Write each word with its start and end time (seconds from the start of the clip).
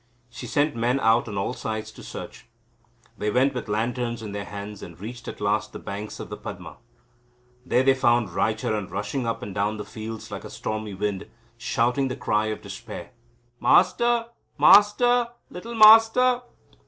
She 0.31 0.47
sent 0.47 0.75
men 0.75 0.99
out 0.99 1.27
on 1.27 1.37
all 1.37 1.53
sides 1.53 1.91
to 1.91 2.01
search. 2.01 2.47
They 3.19 3.29
went 3.29 3.53
with 3.53 3.67
lanterns 3.69 4.23
in 4.23 4.31
their 4.31 4.45
hands, 4.45 4.81
and 4.81 4.99
reached 4.99 5.27
at 5.27 5.39
last 5.39 5.73
the 5.73 5.77
banks 5.77 6.19
of 6.19 6.29
the 6.29 6.37
Padma. 6.37 6.77
There 7.67 7.83
they 7.83 7.93
found 7.93 8.31
Raicharan 8.33 8.89
rushing 8.89 9.27
up 9.27 9.43
and 9.43 9.53
down 9.53 9.77
the 9.77 9.85
fields, 9.85 10.31
like 10.31 10.43
a 10.43 10.49
stormy 10.49 10.95
wind, 10.95 11.27
shouting 11.55 12.07
the 12.07 12.15
cry 12.15 12.47
of 12.47 12.63
despair: 12.63 13.11
"Master, 13.59 14.25
Master, 14.57 15.33
little 15.51 15.75
Master!" 15.75 16.41